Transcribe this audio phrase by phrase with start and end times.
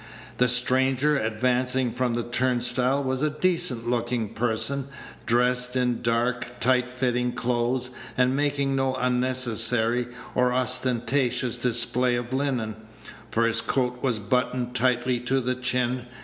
[0.39, 4.85] The stranger advancing from the turnstile was a decent looking person,
[5.27, 12.77] dressed in dark, tight fitting clothes, and making no unnecessary or ostentatious display of linen,
[13.29, 16.07] for his coat was buttoned tightly to the chin.